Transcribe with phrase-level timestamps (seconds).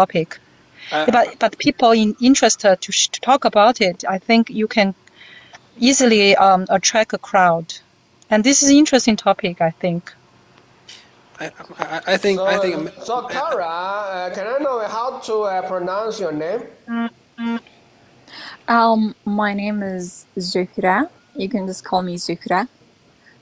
[0.00, 0.28] topic.
[0.92, 4.94] Uh, But but people in interested to, to talk about it, I think you can
[5.78, 7.68] easily um, attract a crowd.
[8.30, 10.12] And this is an interesting topic, I think.
[11.40, 11.46] I,
[11.78, 15.62] I, I think So, I think so Kara, uh, can I know how to uh,
[15.68, 16.62] pronounce your name?
[18.68, 21.10] Um, my name is Zuhra.
[21.34, 22.68] You can just call me Zuhra.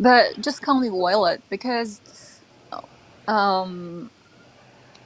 [0.00, 2.00] But just call me Violet because,
[3.28, 4.10] um,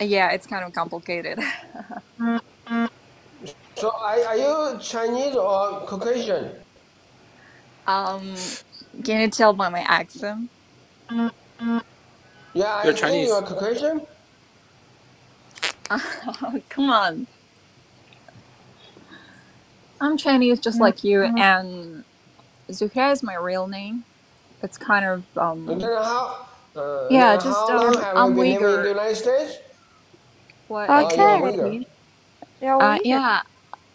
[0.00, 1.40] yeah, it's kind of complicated.
[3.76, 6.52] So are, are you Chinese or Caucasian?
[7.86, 8.54] Um,
[9.04, 10.50] can you tell by my accent?
[12.54, 13.28] Yeah, I You're think Chinese.
[13.28, 14.02] you're Caucasian.
[16.70, 17.28] Come on.
[20.00, 22.04] I'm Chinese just like you, and
[22.70, 24.04] Zuhra is my real name.
[24.62, 25.26] It's kind of,
[25.66, 26.48] And um, then how?
[26.76, 28.90] Uh, yeah, then just, how long um, have I'm you been living in the Uyghur.
[28.90, 29.58] United States?
[30.68, 30.96] What?
[31.16, 31.38] You're Okay.
[31.38, 31.78] Uyghur.
[32.60, 33.42] Yeah, Uh, yeah,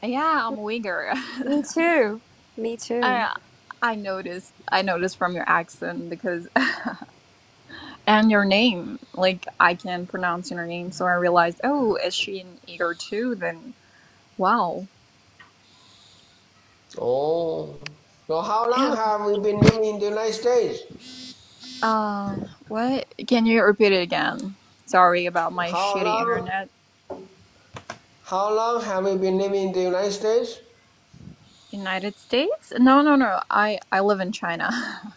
[0.03, 1.13] yeah, I'm Uyghur.
[1.43, 2.21] Me too.
[2.57, 3.23] Me too.
[3.23, 3.33] I
[3.81, 6.47] I noticed I noticed from your accent because
[8.07, 12.39] and your name like I can pronounce your name so I realized oh is she
[12.41, 13.75] an Uyghur too then
[14.37, 14.87] wow
[16.97, 17.79] Oh.
[18.27, 20.79] So how long yeah have we been living in the United States?
[21.81, 24.57] uh what can you repeat it again
[24.91, 26.21] sorry about my How shitty long?
[26.21, 26.69] internet
[28.23, 30.59] How long have you been living in the United States?
[31.71, 34.69] United States no no no I I live in China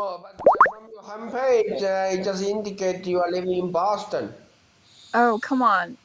[0.00, 4.32] Oh, but from your homepage, uh, it just indicates you are living in Boston.
[5.14, 5.96] oh come on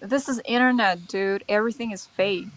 [0.00, 2.48] this is internet dude everything is fake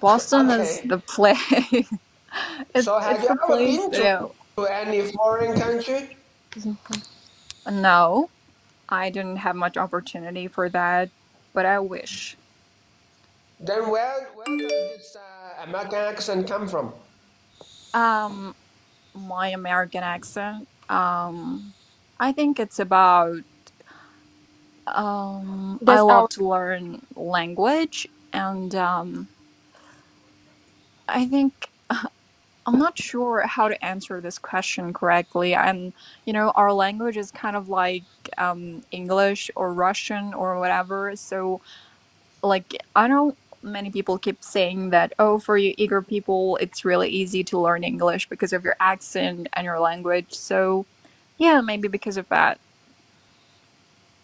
[0.00, 0.88] Boston is Okay.
[0.88, 1.38] the place
[2.74, 4.26] it's So have it's you the ever place been to, yeah
[4.58, 6.16] to any foreign country?
[7.70, 8.30] No,
[8.88, 11.10] I didn't have much opportunity for that,
[11.54, 12.36] but I wish.
[13.60, 16.94] Then where where does this uh, American accent come from?
[17.94, 18.54] Um,
[19.14, 21.74] my American accent, um,
[22.20, 23.42] I think it's about
[24.86, 29.28] um, I That's our love to learn language, and um,
[31.08, 31.70] I think
[32.66, 35.54] I'm not sure how to answer this question correctly.
[35.54, 35.92] And
[36.24, 38.04] you know, our language is kind of like
[38.38, 41.60] um, English or Russian or whatever, so
[42.42, 47.10] like I know many people keep saying that oh for you Uyghur people it's really
[47.10, 50.32] easy to learn English because of your accent and your language.
[50.32, 50.86] So
[51.38, 52.58] yeah, maybe because of that.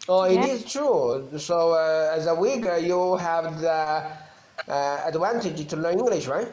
[0.09, 0.47] Oh, it yeah.
[0.47, 1.29] is true.
[1.37, 4.07] So uh, as a Uyghur, you have the
[4.69, 6.49] uh, advantage to learn English, right?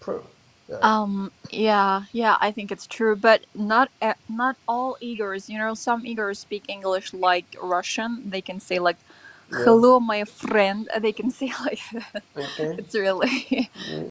[0.00, 0.24] True.
[0.68, 0.82] Yeah.
[0.82, 5.74] Um yeah, yeah, I think it's true, but not e- not all Uyghurs, you know,
[5.74, 8.22] some Uyghurs speak English like Russian.
[8.30, 8.98] They can say like
[9.50, 9.58] Yeah.
[9.64, 10.88] hello my friend.
[11.00, 11.80] They can say like
[12.36, 12.78] Okay.
[12.78, 14.02] it's really Mm.